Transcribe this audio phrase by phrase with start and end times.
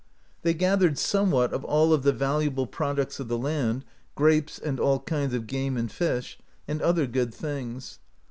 [0.41, 3.85] They gathered somewhat of all of the valuable products of the land,
[4.15, 7.99] grapes, and all kinds of game and fish, and other good things.